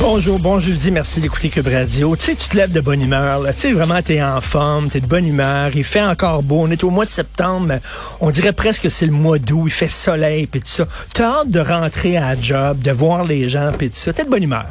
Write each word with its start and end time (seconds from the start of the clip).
Bonjour, 0.00 0.38
bon 0.38 0.60
jeudi, 0.60 0.90
merci 0.90 1.20
d'écouter 1.20 1.48
Cube 1.48 1.66
Radio. 1.66 2.14
Tu 2.14 2.26
sais, 2.26 2.34
tu 2.34 2.48
te 2.48 2.56
lèves 2.56 2.72
de 2.72 2.80
bonne 2.80 3.00
humeur, 3.00 3.40
là. 3.40 3.52
Tu 3.52 3.60
sais, 3.60 3.72
vraiment, 3.72 4.00
t'es 4.02 4.22
en 4.22 4.40
forme, 4.40 4.88
t'es 4.88 5.00
de 5.00 5.06
bonne 5.06 5.26
humeur, 5.26 5.70
il 5.74 5.84
fait 5.84 6.02
encore 6.02 6.42
beau, 6.42 6.60
on 6.60 6.70
est 6.70 6.84
au 6.84 6.90
mois 6.90 7.04
de 7.04 7.10
septembre, 7.10 7.74
on 8.20 8.30
dirait 8.30 8.52
presque 8.52 8.82
que 8.82 8.88
c'est 8.88 9.06
le 9.06 9.12
mois 9.12 9.38
d'août, 9.38 9.62
il 9.66 9.70
fait 9.70 9.88
soleil, 9.88 10.46
puis 10.46 10.60
tout 10.60 10.68
ça. 10.68 10.86
T'as 11.12 11.40
hâte 11.40 11.50
de 11.50 11.60
rentrer 11.60 12.18
à 12.18 12.40
job, 12.40 12.82
de 12.82 12.90
voir 12.90 13.24
les 13.24 13.48
gens, 13.48 13.72
puis 13.76 13.90
tout 13.90 13.96
ça, 13.96 14.12
t'es 14.12 14.24
de 14.24 14.30
bonne 14.30 14.42
humeur. 14.42 14.66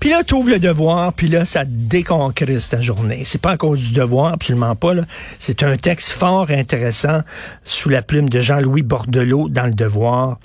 Puis 0.00 0.10
là, 0.10 0.22
t'ouvres 0.22 0.50
le 0.50 0.58
devoir, 0.58 1.12
puis 1.12 1.28
là, 1.28 1.44
ça 1.44 1.64
déconcrise 1.66 2.68
ta 2.68 2.80
journée. 2.80 3.22
C'est 3.24 3.40
pas 3.40 3.50
à 3.50 3.56
cause 3.56 3.88
du 3.88 3.92
devoir, 3.92 4.32
absolument 4.32 4.76
pas. 4.76 4.92
C'est 5.38 5.62
un 5.62 5.76
texte 5.76 6.10
fort 6.10 6.50
intéressant 6.50 7.22
sous 7.64 7.88
la 7.88 8.02
plume 8.02 8.28
de 8.28 8.40
Jean-Louis 8.40 8.82
Bordelot 8.82 9.48
dans 9.48 9.66
le 9.66 9.74
devoir. 9.74 10.38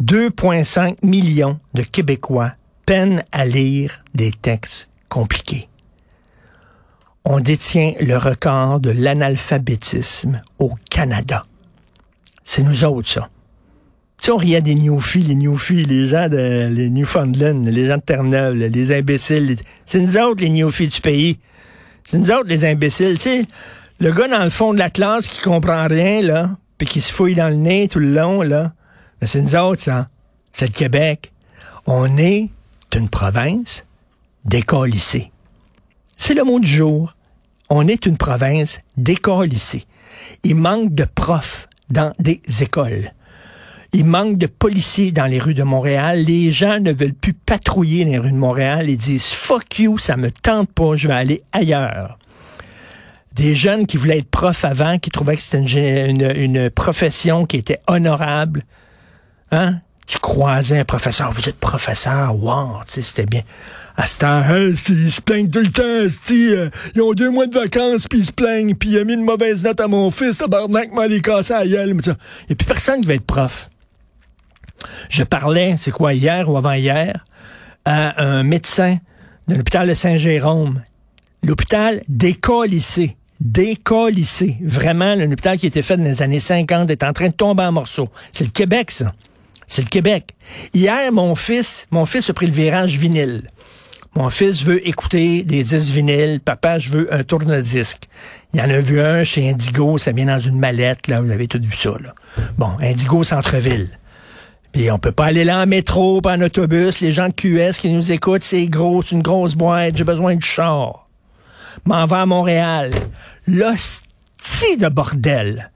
2,5 0.00 0.96
millions 1.02 1.58
de 1.74 1.82
Québécois 1.82 2.52
peinent 2.86 3.22
à 3.32 3.44
lire 3.44 4.02
des 4.14 4.30
textes 4.32 4.88
compliqués. 5.08 5.68
On 7.24 7.38
détient 7.38 7.92
le 8.00 8.16
record 8.16 8.80
de 8.80 8.90
l'analphabétisme 8.90 10.42
au 10.58 10.72
Canada. 10.90 11.46
C'est 12.42 12.62
nous 12.62 12.84
autres, 12.84 13.08
ça. 13.08 13.28
Tu 14.20 14.26
sais, 14.26 14.32
on 14.32 14.36
riait 14.36 14.60
des 14.60 14.74
Newfies, 14.74 15.22
les 15.22 15.34
Newfies, 15.36 15.84
les 15.84 16.06
gens 16.08 16.28
de 16.28 16.68
les 16.72 16.90
Newfoundland, 16.90 17.64
les 17.66 17.86
gens 17.86 17.96
de 17.96 18.02
Terre-Neuve, 18.02 18.54
les 18.54 18.92
imbéciles. 18.96 19.46
les- 19.46 19.56
C'est 19.86 20.00
nous 20.00 20.16
autres, 20.16 20.40
les 20.42 20.48
Newfies 20.48 20.88
du 20.88 21.00
pays. 21.00 21.38
C'est 22.04 22.18
nous 22.18 22.30
autres, 22.32 22.48
les 22.48 22.64
imbéciles. 22.64 23.14
Tu 23.14 23.22
sais, 23.22 23.46
le 24.00 24.10
gars 24.12 24.26
dans 24.28 24.42
le 24.42 24.50
fond 24.50 24.74
de 24.74 24.78
la 24.78 24.90
classe 24.90 25.28
qui 25.28 25.40
comprend 25.42 25.86
rien, 25.86 26.22
là, 26.22 26.50
puis 26.78 26.88
qui 26.88 27.00
se 27.00 27.12
fouille 27.12 27.34
dans 27.36 27.48
le 27.48 27.56
nez 27.56 27.86
tout 27.88 28.00
le 28.00 28.12
long, 28.12 28.42
là, 28.42 28.72
c'est 29.26 29.40
nous 29.40 29.56
autres, 29.56 29.82
ça. 29.82 30.08
C'est 30.52 30.66
le 30.66 30.72
Québec. 30.72 31.32
On 31.86 32.16
est 32.16 32.50
une 32.94 33.08
province 33.08 33.84
décalissée. 34.44 35.30
C'est 36.16 36.34
le 36.34 36.44
mot 36.44 36.60
du 36.60 36.68
jour. 36.68 37.14
On 37.70 37.88
est 37.88 38.06
une 38.06 38.16
province 38.16 38.80
décalissée. 38.96 39.84
Il 40.44 40.56
manque 40.56 40.94
de 40.94 41.04
profs 41.04 41.68
dans 41.90 42.12
des 42.18 42.40
écoles. 42.60 43.12
Il 43.92 44.06
manque 44.06 44.38
de 44.38 44.46
policiers 44.46 45.12
dans 45.12 45.26
les 45.26 45.38
rues 45.38 45.54
de 45.54 45.62
Montréal. 45.62 46.24
Les 46.24 46.50
gens 46.52 46.80
ne 46.80 46.92
veulent 46.92 47.14
plus 47.14 47.34
patrouiller 47.34 48.04
les 48.04 48.18
rues 48.18 48.32
de 48.32 48.36
Montréal. 48.36 48.88
Ils 48.88 48.96
disent 48.96 49.30
fuck 49.30 49.78
you, 49.78 49.98
ça 49.98 50.16
me 50.16 50.30
tente 50.30 50.70
pas, 50.72 50.96
je 50.96 51.08
vais 51.08 51.14
aller 51.14 51.42
ailleurs. 51.52 52.18
Des 53.34 53.54
jeunes 53.54 53.86
qui 53.86 53.96
voulaient 53.96 54.18
être 54.18 54.30
profs 54.30 54.64
avant, 54.64 54.98
qui 54.98 55.10
trouvaient 55.10 55.36
que 55.36 55.42
c'était 55.42 56.10
une 56.10 56.70
profession 56.70 57.46
qui 57.46 57.56
était 57.56 57.80
honorable. 57.86 58.64
Hein? 59.52 59.80
Tu 60.06 60.18
croisais 60.18 60.80
un 60.80 60.84
professeur, 60.84 61.30
vous 61.30 61.48
êtes 61.48 61.60
professeur, 61.60 62.34
wow, 62.36 62.80
c'était 62.86 63.24
bien. 63.24 63.42
À 63.96 64.06
cette 64.06 64.24
heure, 64.24 64.44
Hein, 64.48 64.72
ils 64.88 65.12
se 65.12 65.20
plaignent 65.20 65.48
tout 65.48 65.60
le 65.60 65.70
temps, 65.70 65.82
euh, 65.82 66.70
ils 66.94 67.02
ont 67.02 67.12
deux 67.12 67.30
mois 67.30 67.46
de 67.46 67.54
vacances, 67.54 68.08
puis 68.08 68.20
ils 68.20 68.26
se 68.26 68.32
plaignent, 68.32 68.74
puis 68.74 68.90
il 68.90 68.98
a 68.98 69.04
mis 69.04 69.14
une 69.14 69.24
mauvaise 69.24 69.62
note 69.62 69.80
à 69.80 69.86
mon 69.86 70.10
fils, 70.10 70.38
tabarnak, 70.38 70.92
m'a 70.92 71.06
les 71.06 71.20
casser 71.20 71.54
à 71.54 71.66
gueule. 71.66 71.90
Il 71.90 71.94
n'y 71.94 72.10
a 72.10 72.54
plus 72.56 72.66
personne 72.66 73.00
qui 73.02 73.06
va 73.06 73.14
être 73.14 73.24
prof. 73.24 73.70
Je 75.08 75.22
parlais, 75.22 75.76
c'est 75.78 75.92
quoi, 75.92 76.14
hier 76.14 76.48
ou 76.48 76.56
avant-hier, 76.56 77.24
à 77.84 78.22
un 78.22 78.42
médecin 78.42 78.98
de 79.46 79.54
l'hôpital 79.54 79.88
de 79.88 79.94
Saint-Jérôme. 79.94 80.82
L'hôpital 81.42 82.02
décollissé. 82.08 83.16
Décollissé. 83.40 84.56
Vraiment, 84.62 85.04
un 85.04 85.30
hôpital 85.30 85.58
qui 85.58 85.66
était 85.66 85.82
fait 85.82 85.96
dans 85.96 86.04
les 86.04 86.22
années 86.22 86.40
50 86.40 86.90
est 86.90 87.02
en 87.02 87.12
train 87.12 87.28
de 87.28 87.34
tomber 87.34 87.64
en 87.64 87.72
morceaux. 87.72 88.08
C'est 88.32 88.44
le 88.44 88.50
Québec, 88.50 88.90
ça. 88.90 89.12
C'est 89.66 89.82
le 89.82 89.88
Québec. 89.88 90.34
Hier, 90.74 91.12
mon 91.12 91.34
fils, 91.34 91.86
mon 91.90 92.06
fils 92.06 92.30
a 92.30 92.34
pris 92.34 92.46
le 92.46 92.52
virage 92.52 92.96
vinyle. 92.96 93.50
Mon 94.14 94.28
fils 94.28 94.62
veut 94.62 94.86
écouter 94.86 95.42
des 95.42 95.64
disques 95.64 95.92
vinyles. 95.92 96.40
Papa, 96.40 96.78
je 96.78 96.90
veux 96.90 97.14
un 97.14 97.24
tourne-disque. 97.24 98.08
Il 98.52 98.60
y 98.60 98.62
en 98.62 98.68
a 98.68 98.78
vu 98.78 99.00
un 99.00 99.24
chez 99.24 99.48
Indigo, 99.48 99.96
ça 99.96 100.12
vient 100.12 100.26
dans 100.26 100.40
une 100.40 100.58
mallette, 100.58 101.08
là, 101.08 101.22
vous 101.22 101.30
avez 101.30 101.48
tout 101.48 101.60
vu 101.62 101.74
ça, 101.74 101.92
là. 102.02 102.14
Bon, 102.58 102.72
Indigo 102.80 103.24
Centre-Ville. 103.24 103.88
Puis 104.72 104.90
on 104.90 104.98
peut 104.98 105.12
pas 105.12 105.26
aller 105.26 105.44
là 105.44 105.62
en 105.62 105.66
métro, 105.66 106.20
pas 106.20 106.36
en 106.36 106.40
autobus. 106.40 107.00
Les 107.00 107.12
gens 107.12 107.28
de 107.28 107.34
QS 107.34 107.78
qui 107.78 107.90
nous 107.90 108.12
écoutent, 108.12 108.44
c'est 108.44 108.66
gros, 108.66 109.02
c'est 109.02 109.14
une 109.14 109.22
grosse 109.22 109.54
boîte, 109.54 109.96
j'ai 109.96 110.04
besoin 110.04 110.34
du 110.34 110.46
char. 110.46 111.08
M'en 111.84 112.04
va 112.06 112.22
à 112.22 112.26
Montréal. 112.26 112.90
L'hostie 113.46 114.76
de 114.78 114.88
bordel. 114.88 115.70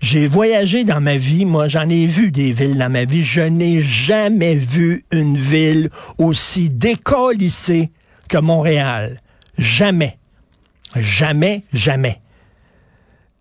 J'ai 0.00 0.28
voyagé 0.28 0.84
dans 0.84 1.00
ma 1.00 1.16
vie, 1.16 1.44
moi 1.44 1.66
j'en 1.66 1.88
ai 1.88 2.06
vu 2.06 2.30
des 2.30 2.52
villes 2.52 2.78
dans 2.78 2.90
ma 2.90 3.04
vie, 3.04 3.24
je 3.24 3.40
n'ai 3.40 3.82
jamais 3.82 4.54
vu 4.54 5.04
une 5.10 5.36
ville 5.36 5.90
aussi 6.18 6.70
décollissée 6.70 7.90
que 8.28 8.38
Montréal. 8.38 9.20
Jamais. 9.56 10.18
Jamais, 10.94 11.64
jamais. 11.72 12.20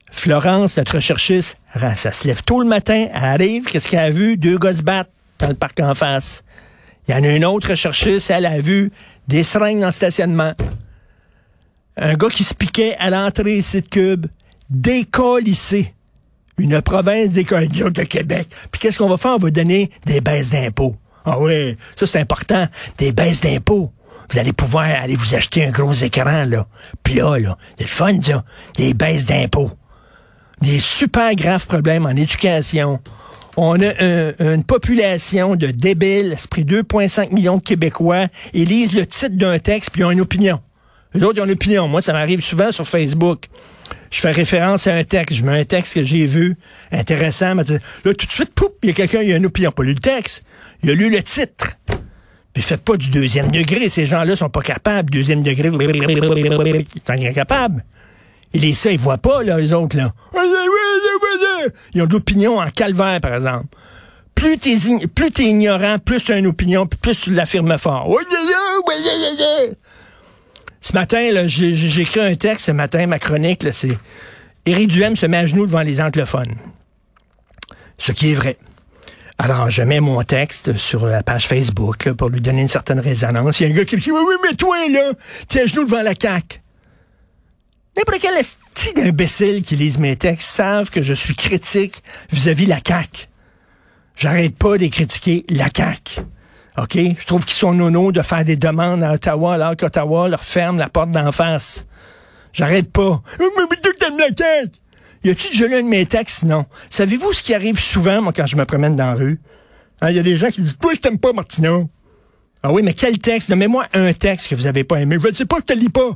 Florence, 0.10 0.78
notre 0.78 0.96
recherchiste, 0.96 1.60
ça 1.76 2.12
se 2.12 2.28
lève 2.28 2.42
tôt 2.44 2.62
le 2.62 2.68
matin, 2.68 3.08
elle 3.14 3.24
arrive, 3.24 3.66
qu'est-ce 3.66 3.88
qu'elle 3.88 4.00
a 4.00 4.10
vu? 4.10 4.36
Deux 4.36 4.58
gars 4.58 4.74
se 4.74 4.82
battent 4.82 5.12
dans 5.38 5.50
le 5.50 5.54
parc 5.54 5.80
en 5.80 5.94
face. 5.94 6.44
Il 7.08 7.12
y 7.12 7.14
en 7.14 7.24
a 7.24 7.28
une 7.28 7.46
autre 7.46 7.70
recherchiste, 7.70 8.32
elle 8.32 8.48
a 8.48 8.60
vu 8.60 8.92
des 9.28 9.44
seringues 9.44 9.80
dans 9.80 9.88
le 9.88 9.92
stationnement. 9.92 10.54
Un 11.98 12.16
gars 12.16 12.30
qui 12.30 12.44
se 12.44 12.54
piquait 12.54 12.96
à 12.98 13.10
l'entrée 13.10 13.58
ici 13.58 13.82
de 13.82 13.88
Cube, 13.88 14.26
décollissé. 14.70 15.94
Une 16.58 16.82
province 16.82 17.30
décollissée 17.30 17.90
de 17.92 18.04
Québec. 18.04 18.48
Puis 18.72 18.80
qu'est-ce 18.80 18.98
qu'on 18.98 19.10
va 19.10 19.18
faire? 19.18 19.36
On 19.36 19.38
va 19.38 19.52
donner 19.52 19.90
des 20.06 20.22
baisses 20.22 20.50
d'impôts. 20.50 20.96
Ah 21.26 21.40
oui, 21.40 21.76
ça 21.96 22.06
c'est 22.06 22.20
important, 22.20 22.68
des 22.98 23.12
baisses 23.12 23.42
d'impôts. 23.42 23.92
Vous 24.30 24.40
allez 24.40 24.54
pouvoir 24.54 24.86
aller 24.86 25.16
vous 25.16 25.36
acheter 25.36 25.66
un 25.66 25.72
gros 25.72 25.94
écran, 25.94 26.46
là. 26.46 26.68
Puis 27.04 27.14
là, 27.16 27.38
là, 27.38 27.58
c'est 27.78 27.84
le 27.84 27.90
fun, 27.90 28.20
ça. 28.22 28.44
Des 28.76 28.94
baisses 28.94 29.26
d'impôts 29.26 29.72
des 30.62 30.80
super 30.80 31.36
graves 31.36 31.68
problèmes 31.68 32.06
en 32.08 32.16
éducation. 32.16 33.00
On 33.58 33.80
a 33.80 33.90
un- 34.04 34.34
une 34.40 34.64
population 34.64 35.56
de 35.56 35.68
débiles, 35.68 36.34
esprit 36.34 36.66
2,5 36.66 37.32
millions 37.32 37.58
de 37.58 37.62
Québécois, 37.64 38.28
ils 38.54 38.68
lisent 38.68 38.96
le 38.96 39.06
titre 39.06 39.36
d'un 39.36 39.60
texte 39.60 39.92
puis 39.92 40.02
ils 40.02 40.06
ont 40.06 40.12
une 40.12 40.22
opinion. 40.22 40.60
Les 41.14 41.24
autres 41.24 41.38
ils 41.38 41.42
ont 41.42 41.46
une 41.46 41.52
opinion. 41.52 41.88
Moi, 41.88 42.02
ça 42.02 42.12
m'arrive 42.14 42.42
souvent 42.42 42.72
sur 42.72 42.88
Facebook. 42.88 43.46
Je 44.10 44.20
fais 44.20 44.32
référence 44.32 44.88
à 44.88 44.96
un 44.96 45.04
texte, 45.04 45.38
je 45.38 45.44
mets 45.44 45.60
un 45.60 45.66
texte 45.66 45.96
que 45.96 46.04
j'ai 46.04 46.26
vu, 46.26 46.56
intéressant. 46.92 47.56
mais 47.56 47.64
Là, 47.64 47.80
tout 48.14 48.26
de 48.26 48.32
suite, 48.32 48.54
poup, 48.54 48.74
il 48.84 48.90
y 48.90 48.92
a 48.92 48.96
quelqu'un 48.96 49.24
qui 49.24 49.34
a 49.34 49.38
une 49.38 49.46
opinion. 49.46 49.72
Pas 49.72 49.84
lu 49.84 49.94
le 49.94 50.00
texte, 50.00 50.44
il 50.84 50.90
a 50.90 50.94
lu 50.94 51.10
le 51.10 51.22
titre. 51.22 51.74
Puis 52.54 52.64
faites 52.64 52.82
pas 52.82 52.98
du 52.98 53.10
deuxième 53.10 53.52
degré. 53.52 53.90
Ces 53.90 54.08
gens-là 54.08 54.36
sont 54.36 54.50
pas 54.50 54.62
capables. 54.62 55.12
Deuxième 55.12 55.44
degré, 55.44 55.70
sont 55.70 55.80
incapables. 57.08 57.86
Et 58.54 58.60
les 58.60 58.74
ça, 58.74 58.92
ils 58.92 58.98
voient 58.98 59.18
pas, 59.18 59.44
là, 59.44 59.60
les 59.60 59.74
autres, 59.74 59.98
là. 59.98 60.14
Ils 61.94 62.02
ont 62.02 62.08
de 62.08 62.14
l'opinion 62.14 62.60
en 62.60 62.70
calvaire, 62.70 63.20
par 63.22 63.36
exemple. 63.36 63.68
Plus 64.34 64.58
t'es, 64.58 64.76
plus 65.14 65.32
t'es 65.32 65.44
ignorant, 65.44 65.98
plus 66.00 66.24
tu 66.24 66.32
as 66.32 66.38
une 66.38 66.48
opinion, 66.48 66.88
plus 66.88 67.20
tu 67.20 67.32
l'affirmes 67.34 67.78
fort. 67.78 68.08
Ce 70.88 70.94
matin, 70.94 71.48
j'ai, 71.48 72.00
écrit 72.00 72.22
un 72.22 72.36
texte 72.38 72.68
ce 72.68 72.72
matin, 72.72 73.08
ma 73.08 73.20
chronique, 73.20 73.62
c'est 73.74 74.00
Éric 74.66 74.88
Duhem 74.88 75.18
se 75.18 75.26
met 75.26 75.36
à 75.36 75.46
genoux 75.46 75.66
devant 75.66 75.82
les 75.82 76.00
anglophones. 76.00 76.56
Ce 77.98 78.14
qui 78.14 78.32
est 78.32 78.36
vrai. 78.36 78.58
Alors, 79.38 79.70
je 79.70 79.84
mets 79.84 80.00
mon 80.00 80.24
texte 80.24 80.78
sur 80.78 81.06
la 81.06 81.24
page 81.24 81.46
Facebook 81.46 82.14
pour 82.14 82.30
lui 82.30 82.40
donner 82.40 82.62
une 82.62 82.70
certaine 82.70 83.02
résonance. 83.02 83.60
Il 83.60 83.68
y 83.68 83.70
a 83.70 83.74
un 83.74 83.76
gars 83.76 83.84
qui 83.84 83.98
dit 83.98 84.12
Oui, 84.12 84.22
oui, 84.26 84.36
mais 84.42 84.56
toi, 84.56 84.78
là, 84.90 85.12
t'es 85.50 85.64
à 85.64 85.66
genoux 85.66 85.84
devant 85.84 86.04
la 86.04 86.14
CAQ. 86.18 86.62
N'importe 87.98 88.22
quel 88.22 88.38
esti 88.38 88.94
d'imbéciles 88.96 89.64
qui 89.64 89.76
lisent 89.76 90.00
mes 90.00 90.16
textes 90.16 90.48
savent 90.48 90.90
que 90.90 91.04
je 91.04 91.14
suis 91.14 91.36
critique 91.36 92.02
vis-à-vis 92.32 92.66
la 92.66 92.80
CAQ. 92.80 93.28
J'arrête 94.16 94.56
pas 94.56 94.78
de 94.78 94.88
critiquer 94.88 95.44
la 95.50 95.68
CAQ. 95.68 96.22
OK? 96.78 96.96
Je 96.96 97.26
trouve 97.26 97.44
qu'ils 97.44 97.56
sont 97.56 97.74
nono 97.74 98.12
de 98.12 98.22
faire 98.22 98.46
des 98.46 98.56
demandes 98.56 99.04
à 99.04 99.14
Ottawa 99.14 99.56
alors 99.56 99.76
qu'Ottawa 99.76 100.30
leur 100.30 100.44
ferme 100.44 100.78
la 100.78 100.90
porte 100.90 101.12
d'en 101.12 101.32
face. 101.32 101.86
J'arrête 102.54 102.92
pas. 102.92 103.22
Mais 103.40 103.78
toi, 103.78 103.92
t'aimes 104.00 104.18
la 104.18 104.28
CAQ! 104.28 104.72
Y 105.24 105.30
a-tu 105.32 105.48
déjà 105.50 105.68
lu 105.68 105.76
un 105.76 105.84
de 105.84 105.88
mes 105.88 106.06
textes? 106.06 106.44
Non. 106.44 106.66
Savez-vous 106.90 107.34
ce 107.34 107.42
qui 107.42 107.54
arrive 107.54 107.80
souvent, 107.80 108.22
moi, 108.22 108.32
quand 108.34 108.46
je 108.46 108.56
me 108.56 108.66
promène 108.66 108.96
dans 108.96 109.08
la 109.08 109.16
rue? 109.16 109.42
Il 110.04 110.16
y 110.16 110.20
a 110.20 110.24
des 110.24 110.38
gens 110.38 110.50
qui 110.50 110.62
disent, 110.62 110.78
toi, 110.78 110.94
je 110.94 111.00
t'aime 111.00 111.18
pas, 111.18 111.34
Martineau. 111.34 111.90
Ah 112.62 112.72
oui, 112.72 112.84
mais 112.84 112.94
quel 112.94 113.18
texte? 113.18 113.50
Nommez-moi 113.50 113.86
un 113.94 114.14
texte 114.14 114.48
que 114.48 114.56
vous 114.56 114.68
avez 114.68 114.84
pas 114.84 115.02
aimé. 115.02 115.18
Je 115.22 115.28
ne 115.28 115.34
sais 115.34 115.46
pas, 115.46 115.58
je 115.58 115.64
te 115.64 115.74
lis 115.74 115.90
pas. 115.90 116.12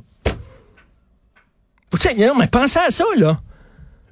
Vous 1.92 1.98
savez, 1.98 2.26
non, 2.26 2.36
mais 2.38 2.48
pensez 2.48 2.80
à 2.80 2.92
ça, 2.92 3.04
là. 3.18 3.42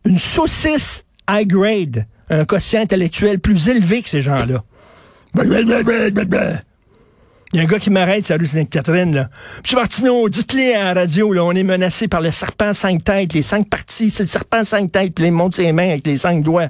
Une 0.06 0.19
saucisse 0.19 1.06
high 1.30 1.48
grade. 1.48 2.06
un 2.30 2.45
quotient 2.45 2.81
intellectuel 2.81 3.40
plus 3.40 3.69
élevé 3.69 4.02
que 4.02 4.10
ces 4.10 4.22
gens-là. 4.22 4.63
Il 7.52 7.58
y 7.58 7.60
a 7.60 7.64
un 7.64 7.66
gars 7.66 7.80
qui 7.80 7.90
m'arrête, 7.90 8.26
salut 8.26 8.46
Sainte-Catherine, 8.46 9.14
là. 9.14 9.30
Monsieur 9.64 9.78
Martineau, 9.78 10.30
dites-le 10.30 10.76
à 10.76 10.94
la 10.94 11.02
radio, 11.02 11.34
là, 11.34 11.44
on 11.44 11.52
est 11.54 11.64
menacé 11.64 12.08
par 12.08 12.22
le 12.22 12.30
serpent 12.30 12.74
cinq 12.74 13.04
têtes, 13.04 13.34
les 13.34 13.42
cinq 13.42 13.68
parties, 13.68 14.12
c'est 14.12 14.24
le 14.24 14.28
serpent 14.28 14.64
cinq 14.64 14.92
têtes, 14.92 15.16
puis 15.16 15.26
il 15.26 15.31
monte 15.31 15.56
ses 15.56 15.72
mains 15.72 15.90
avec 15.90 16.06
les 16.06 16.18
cinq 16.18 16.44
doigts. 16.44 16.70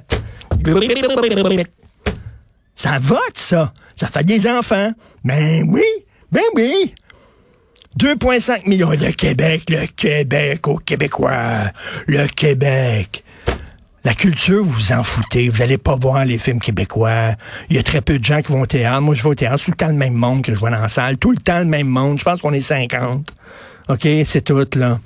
Ça 2.74 2.98
vote, 2.98 3.36
ça. 3.36 3.74
Ça 3.94 4.06
fait 4.06 4.24
des 4.24 4.46
enfants. 4.48 4.92
Ben 5.22 5.66
oui, 5.68 5.84
ben 6.32 6.42
oui. 6.54 6.94
2,5 7.98 8.66
millions. 8.66 8.90
Le 8.90 9.12
Québec, 9.12 9.64
le 9.68 9.86
Québec, 9.86 10.66
aux 10.66 10.78
Québécois. 10.78 11.72
Le 12.06 12.26
Québec. 12.28 13.22
La 14.02 14.14
culture, 14.14 14.64
vous 14.64 14.70
vous 14.70 14.92
en 14.92 15.02
foutez. 15.02 15.50
Vous 15.50 15.58
n'allez 15.58 15.76
pas 15.76 15.94
voir 15.94 16.24
les 16.24 16.38
films 16.38 16.58
québécois. 16.58 17.34
Il 17.68 17.76
y 17.76 17.78
a 17.78 17.82
très 17.82 18.00
peu 18.00 18.18
de 18.18 18.24
gens 18.24 18.40
qui 18.40 18.50
vont 18.50 18.62
au 18.62 18.66
théâtre. 18.66 19.02
Moi, 19.02 19.14
je 19.14 19.22
vais 19.22 19.28
au 19.28 19.34
théâtre. 19.34 19.58
C'est 19.58 19.66
tout 19.66 19.72
le 19.72 19.76
temps 19.76 19.88
le 19.88 19.92
même 19.94 20.14
monde 20.14 20.42
que 20.42 20.54
je 20.54 20.58
vois 20.58 20.70
dans 20.70 20.80
la 20.80 20.88
salle. 20.88 21.18
Tout 21.18 21.32
le 21.32 21.36
temps 21.36 21.58
le 21.58 21.66
même 21.66 21.86
monde. 21.86 22.18
Je 22.18 22.24
pense 22.24 22.40
qu'on 22.40 22.54
est 22.54 22.62
50. 22.62 23.30
OK? 23.88 24.08
C'est 24.24 24.42
tout, 24.42 24.66
là. 24.76 25.00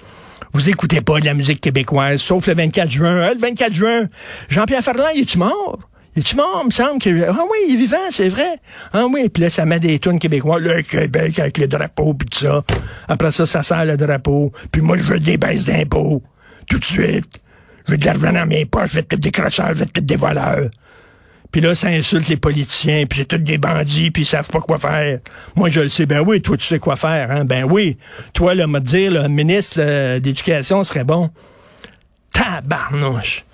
Vous 0.52 0.68
écoutez 0.68 1.00
pas 1.00 1.18
de 1.18 1.24
la 1.24 1.34
musique 1.34 1.60
québécoise, 1.60 2.20
sauf 2.20 2.46
le 2.46 2.54
24 2.54 2.88
juin. 2.88 3.22
Hein, 3.22 3.32
le 3.34 3.40
24 3.40 3.74
juin, 3.74 4.04
Jean-Pierre 4.48 4.84
Ferland, 4.84 5.08
il 5.16 5.22
est-tu 5.22 5.38
mort? 5.38 5.80
Il 6.14 6.20
est-tu 6.20 6.36
mort? 6.36 6.60
Il 6.62 6.66
me 6.66 6.70
semble 6.70 7.00
que... 7.00 7.24
Ah 7.28 7.42
oui, 7.50 7.58
il 7.68 7.74
est 7.74 7.78
vivant, 7.78 7.96
c'est 8.10 8.28
vrai. 8.28 8.60
Ah 8.92 9.06
oui, 9.12 9.28
puis 9.28 9.42
là, 9.42 9.50
ça 9.50 9.66
met 9.66 9.80
des 9.80 9.98
tunes 9.98 10.20
québécois. 10.20 10.60
Le 10.60 10.82
Québec 10.82 11.36
avec 11.40 11.58
le 11.58 11.66
drapeau, 11.66 12.14
puis 12.14 12.28
tout 12.28 12.38
ça. 12.38 12.62
Après 13.08 13.32
ça, 13.32 13.46
ça 13.46 13.64
sert 13.64 13.84
le 13.84 13.96
drapeau. 13.96 14.52
Puis 14.70 14.80
moi, 14.80 14.96
je 14.96 15.02
veux 15.02 15.18
des 15.18 15.36
baisses 15.36 15.64
d'impôts. 15.64 16.22
Tout 16.68 16.78
de 16.78 16.84
suite. 16.84 17.40
Je 17.86 17.92
veux 17.92 17.98
de 17.98 18.06
l'argent 18.06 18.32
dans 18.32 18.46
mes 18.46 18.66
poches, 18.66 18.90
je 18.90 18.94
veux 18.94 19.00
être 19.00 19.14
des 19.14 19.30
crosseurs, 19.30 19.74
je 19.74 19.80
veux 19.80 19.82
être 19.82 20.04
des 20.04 20.16
voleurs. 20.16 20.70
Puis 21.50 21.60
là, 21.60 21.74
ça 21.74 21.88
insulte 21.88 22.28
les 22.28 22.36
politiciens, 22.36 23.06
puis 23.06 23.20
c'est 23.20 23.26
tous 23.26 23.38
des 23.38 23.58
bandits, 23.58 24.10
puis 24.10 24.22
ils 24.22 24.26
savent 24.26 24.48
pas 24.48 24.60
quoi 24.60 24.78
faire. 24.78 25.20
Moi, 25.54 25.70
je 25.70 25.80
le 25.80 25.88
sais. 25.88 26.04
Ben 26.04 26.20
oui, 26.26 26.42
toi, 26.42 26.56
tu 26.56 26.64
sais 26.64 26.80
quoi 26.80 26.96
faire, 26.96 27.30
hein? 27.30 27.44
Ben 27.44 27.64
oui. 27.64 27.96
Toi, 28.32 28.54
là, 28.54 28.66
me 28.66 28.80
dire, 28.80 29.12
le 29.12 29.28
ministre 29.28 30.18
d'éducation 30.18 30.82
serait 30.82 31.04
bon. 31.04 31.30
Tabarnouche! 32.32 33.44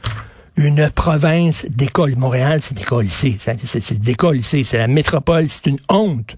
Une 0.57 0.89
province 0.91 1.67
d'école. 1.69 2.17
Montréal, 2.17 2.61
c'est 2.63 2.75
d'école 2.75 3.05
ici. 3.05 3.37
C'est 3.39 4.01
d'école 4.01 4.39
ici. 4.39 4.65
C'est 4.65 4.79
la 4.79 4.89
métropole. 4.89 5.47
C'est 5.49 5.67
une 5.67 5.79
honte. 5.91 6.37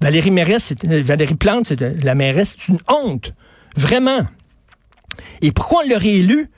Valérie 0.00 0.30
Mérès, 0.32 0.74
Valérie 0.82 1.36
Plante, 1.36 1.66
c'est 1.66 1.80
la 1.80 2.14
mairesse, 2.14 2.56
c'est 2.58 2.72
une 2.72 2.80
honte. 2.88 3.32
Vraiment. 3.76 4.26
Et 5.40 5.52
pourquoi 5.52 5.82
on 5.84 5.88
l'a 5.88 5.98
réélu? 5.98 6.50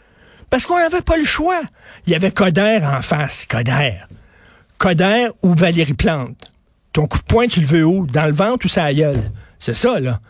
Parce 0.50 0.66
qu'on 0.66 0.78
n'avait 0.78 1.02
pas 1.02 1.16
le 1.16 1.24
choix. 1.24 1.60
Il 2.06 2.12
y 2.12 2.16
avait 2.16 2.30
Coder 2.30 2.80
en 2.84 3.02
face. 3.02 3.46
Coder. 3.48 3.94
Coder 4.78 5.28
ou 5.42 5.54
Valérie 5.54 5.94
Plante. 5.94 6.52
Ton 6.92 7.06
coup 7.06 7.18
de 7.18 7.24
poing, 7.24 7.46
tu 7.46 7.60
le 7.60 7.66
veux 7.66 7.84
où? 7.84 8.06
Dans 8.06 8.26
le 8.26 8.32
ventre 8.32 8.66
ou 8.66 8.68
sa 8.68 8.92
gueule? 8.92 9.22
C'est 9.58 9.74
ça, 9.74 10.00
là. 10.00 10.20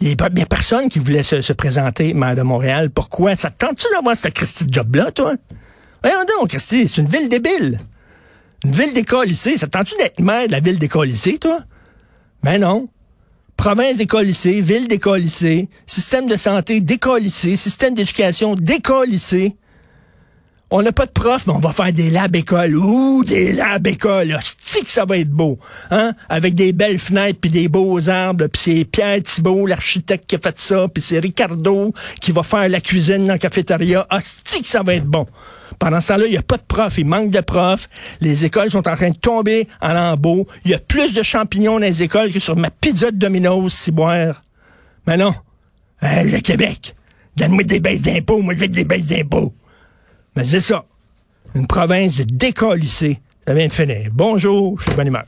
Il 0.00 0.08
n'y 0.08 0.42
a, 0.42 0.46
personne 0.46 0.88
qui 0.88 0.98
voulait 0.98 1.22
se, 1.22 1.52
présenter, 1.52 2.14
maire 2.14 2.34
de 2.34 2.42
Montréal. 2.42 2.90
Pourquoi? 2.90 3.36
Ça 3.36 3.50
tente-tu 3.50 3.86
d'avoir 3.92 4.16
cette 4.16 4.34
Christie 4.34 4.66
job-là, 4.68 5.12
toi? 5.12 5.34
Voyons 6.02 6.24
donc, 6.38 6.50
Christy, 6.50 6.88
c'est 6.88 7.00
une 7.00 7.08
ville 7.08 7.28
débile. 7.28 7.78
Une 8.64 8.72
ville 8.72 8.92
décollissée. 8.92 9.56
Ça 9.56 9.66
tente-tu 9.66 9.96
d'être 9.96 10.20
maire 10.20 10.46
de 10.46 10.52
la 10.52 10.60
ville 10.60 10.78
décollissée, 10.78 11.38
toi? 11.38 11.60
Ben 12.42 12.60
non. 12.60 12.88
Province 13.64 13.96
décollissée, 13.96 14.60
ville 14.60 14.88
décollissée, 14.88 15.70
système 15.86 16.26
de 16.26 16.36
santé 16.36 16.82
décollissé, 16.82 17.56
système 17.56 17.94
d'éducation 17.94 18.56
décollissé. 18.56 19.56
On 20.76 20.82
n'a 20.82 20.90
pas 20.90 21.06
de 21.06 21.12
prof, 21.12 21.46
mais 21.46 21.52
on 21.52 21.60
va 21.60 21.72
faire 21.72 21.92
des 21.92 22.10
labs 22.10 22.34
écoles. 22.34 22.74
Ouh, 22.74 23.22
des 23.22 23.52
labs 23.52 23.86
écoles. 23.86 24.36
C'est 24.58 24.80
que 24.80 24.90
ça 24.90 25.04
va 25.04 25.18
être 25.18 25.30
beau. 25.30 25.56
Hein? 25.92 26.14
Avec 26.28 26.56
des 26.56 26.72
belles 26.72 26.98
fenêtres, 26.98 27.38
puis 27.40 27.48
des 27.48 27.68
beaux 27.68 28.08
arbres. 28.08 28.48
Puis 28.48 28.60
c'est 28.60 28.84
Pierre 28.84 29.22
Thibault, 29.22 29.68
l'architecte, 29.68 30.26
qui 30.26 30.34
a 30.34 30.40
fait 30.40 30.60
ça. 30.60 30.88
Puis 30.88 31.00
c'est 31.00 31.20
Ricardo 31.20 31.92
qui 32.20 32.32
va 32.32 32.42
faire 32.42 32.68
la 32.68 32.80
cuisine 32.80 33.24
dans 33.24 33.34
la 33.34 33.38
cafétéria. 33.38 34.04
Ah, 34.10 34.18
que 34.20 34.66
ça 34.66 34.82
va 34.82 34.96
être 34.96 35.06
bon. 35.06 35.28
Pendant 35.78 36.00
ce 36.00 36.08
temps-là, 36.08 36.26
il 36.26 36.32
n'y 36.32 36.38
a 36.38 36.42
pas 36.42 36.56
de 36.56 36.64
profs. 36.66 36.98
Il 36.98 37.06
manque 37.06 37.30
de 37.30 37.40
profs. 37.40 37.88
Les 38.20 38.44
écoles 38.44 38.72
sont 38.72 38.88
en 38.88 38.96
train 38.96 39.10
de 39.10 39.16
tomber 39.16 39.68
en 39.80 39.92
lambeaux. 39.92 40.48
Il 40.64 40.72
y 40.72 40.74
a 40.74 40.80
plus 40.80 41.14
de 41.14 41.22
champignons 41.22 41.74
dans 41.74 41.86
les 41.86 42.02
écoles 42.02 42.32
que 42.32 42.40
sur 42.40 42.56
ma 42.56 42.70
pizza 42.70 43.12
de 43.12 43.16
Domino's, 43.16 43.72
si 43.72 43.92
boire. 43.92 44.42
Mais 45.06 45.16
non. 45.16 45.36
le 46.02 46.40
Québec. 46.40 46.96
Donne-moi 47.36 47.62
des 47.62 47.78
baisses 47.78 48.02
d'impôts. 48.02 48.42
Moi, 48.42 48.54
je 48.54 48.62
veux 48.62 48.68
des 48.68 48.82
baisses 48.82 49.04
d'impôts. 49.04 49.54
Mais 50.36 50.44
c'est 50.44 50.60
ça. 50.60 50.84
Une 51.54 51.66
province 51.66 52.16
de 52.16 52.24
décollissé. 52.24 53.20
Ça 53.46 53.54
vient 53.54 53.68
de 53.68 53.72
finir. 53.72 54.10
Bonjour, 54.12 54.78
je 54.78 54.84
suis 54.84 54.92
de 54.92 54.96
bonne 54.96 55.06
humeur. 55.06 55.26